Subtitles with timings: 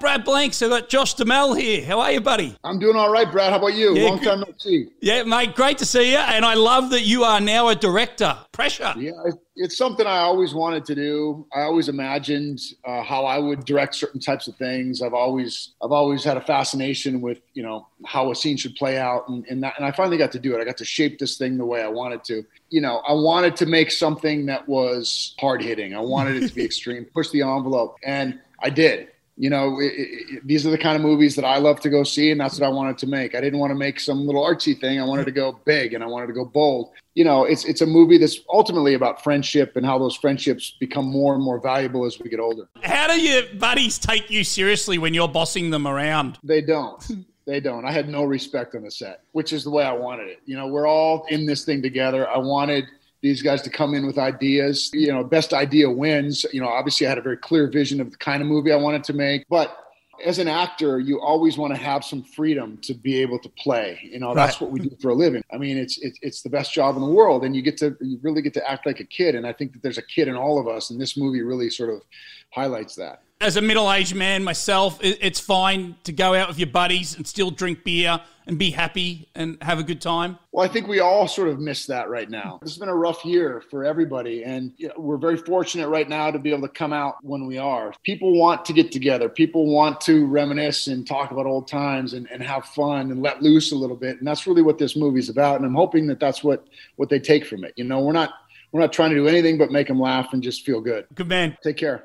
[0.00, 1.84] Brad Blanks, I've got Josh Duhamel here.
[1.84, 2.56] How are you, buddy?
[2.64, 3.50] I'm doing all right, Brad.
[3.50, 3.94] How about you?
[3.94, 4.24] Yeah, Long good.
[4.24, 4.88] time no see.
[5.02, 6.16] Yeah, mate, great to see you.
[6.16, 8.34] And I love that you are now a director.
[8.50, 8.94] Pressure.
[8.96, 9.12] Yeah,
[9.56, 11.46] it's something I always wanted to do.
[11.54, 15.02] I always imagined uh, how I would direct certain types of things.
[15.02, 18.96] I've always, I've always had a fascination with, you know, how a scene should play
[18.96, 20.62] out, and and, that, and I finally got to do it.
[20.62, 22.42] I got to shape this thing the way I wanted to.
[22.70, 25.94] You know, I wanted to make something that was hard hitting.
[25.94, 29.08] I wanted it to be extreme, push the envelope, and I did.
[29.40, 32.04] You know, it, it, these are the kind of movies that I love to go
[32.04, 33.34] see, and that's what I wanted to make.
[33.34, 35.00] I didn't want to make some little artsy thing.
[35.00, 36.90] I wanted to go big, and I wanted to go bold.
[37.14, 41.06] You know, it's it's a movie that's ultimately about friendship and how those friendships become
[41.06, 42.68] more and more valuable as we get older.
[42.82, 46.38] How do your buddies take you seriously when you're bossing them around?
[46.44, 47.02] They don't.
[47.46, 47.86] They don't.
[47.86, 50.40] I had no respect on the set, which is the way I wanted it.
[50.44, 52.28] You know, we're all in this thing together.
[52.28, 52.84] I wanted
[53.22, 54.90] these guys to come in with ideas.
[54.92, 56.46] You know, best idea wins.
[56.52, 58.76] You know, obviously I had a very clear vision of the kind of movie I
[58.76, 59.76] wanted to make, but
[60.24, 63.98] as an actor, you always want to have some freedom to be able to play.
[64.02, 65.42] You know, that's what we do for a living.
[65.52, 67.96] I mean, it's, it's it's the best job in the world, and you get to
[68.00, 69.34] you really get to act like a kid.
[69.34, 71.70] And I think that there's a kid in all of us, and this movie really
[71.70, 72.02] sort of
[72.50, 73.22] highlights that.
[73.42, 77.26] As a middle aged man myself, it's fine to go out with your buddies and
[77.26, 80.38] still drink beer and be happy and have a good time.
[80.52, 82.58] Well, I think we all sort of miss that right now.
[82.60, 86.06] This has been a rough year for everybody, and you know, we're very fortunate right
[86.06, 87.94] now to be able to come out when we are.
[88.02, 89.30] People want to get together.
[89.30, 93.42] People want to reminisce and talk about old times and, and have fun and let
[93.42, 95.56] loose a little bit, and that's really what this movie's about.
[95.56, 97.72] And I'm hoping that that's what what they take from it.
[97.76, 98.34] You know, we're not
[98.72, 101.06] we're not trying to do anything but make them laugh and just feel good.
[101.14, 101.56] Good man.
[101.62, 102.04] Take care.